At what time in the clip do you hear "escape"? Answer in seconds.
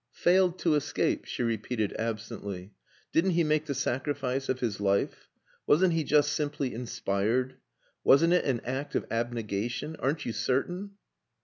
0.73-1.25